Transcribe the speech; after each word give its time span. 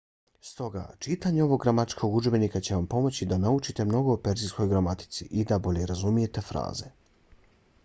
stoga 0.51 0.83
čitanje 1.05 1.43
ovog 1.43 1.61
gramatičkog 1.65 2.15
udžebnika 2.19 2.61
će 2.69 2.73
vam 2.75 2.87
pomoći 2.95 3.29
da 3.33 3.39
naučite 3.43 3.85
mnogo 3.91 4.13
o 4.15 4.21
perzijskoj 4.29 4.71
gramatici 4.75 5.29
i 5.43 5.47
da 5.53 5.63
bolje 5.69 5.85
razumijete 5.95 6.47
fraze 6.49 6.91